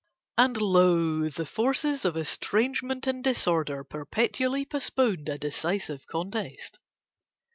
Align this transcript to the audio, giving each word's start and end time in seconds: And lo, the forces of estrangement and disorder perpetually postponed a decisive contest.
And 0.35 0.57
lo, 0.59 1.29
the 1.29 1.45
forces 1.45 2.05
of 2.05 2.17
estrangement 2.17 3.05
and 3.05 3.23
disorder 3.23 3.83
perpetually 3.83 4.65
postponed 4.65 5.29
a 5.29 5.37
decisive 5.37 6.07
contest. 6.07 6.79